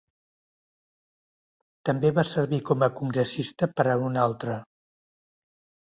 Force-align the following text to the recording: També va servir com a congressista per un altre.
També 1.91 2.11
va 2.17 2.25
servir 2.31 2.63
com 2.73 2.89
a 2.89 2.91
congressista 3.03 3.71
per 3.79 3.89
un 4.11 4.23
altre. 4.27 4.61